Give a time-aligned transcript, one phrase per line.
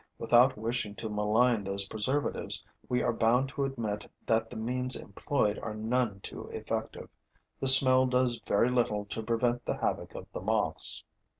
[0.17, 5.59] Without wishing to malign those preservatives, we are bound to admit that the means employed
[5.59, 7.07] are none too effective.
[7.59, 11.03] The smell does very little to prevent the havoc of the moths.